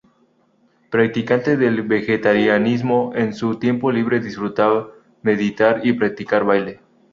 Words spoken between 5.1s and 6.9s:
meditar y practicar baile.